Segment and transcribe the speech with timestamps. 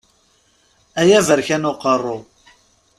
[1.01, 2.17] Ay aberkan uqerru!